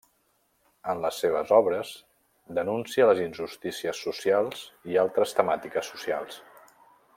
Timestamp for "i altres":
4.95-5.39